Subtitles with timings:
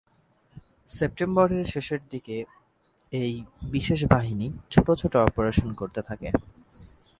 [0.89, 2.35] সেপ্টেম্বরের শেষের দিকে
[3.13, 3.35] এ-ই
[3.71, 6.29] বিশেষ বাহিনী ছোট ছোট অপারেশন করতে থাকে।